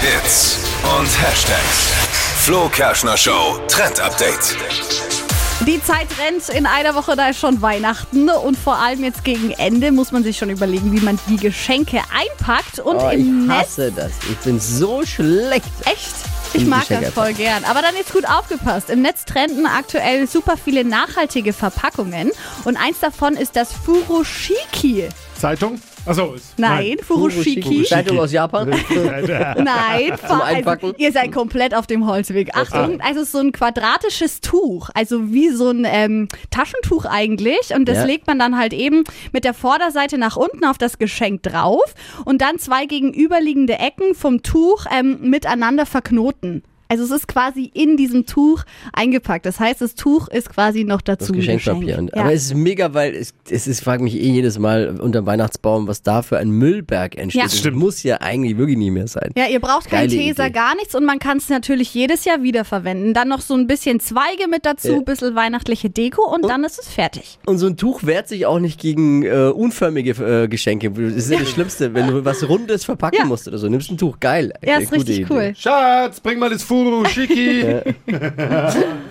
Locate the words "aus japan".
28.18-28.68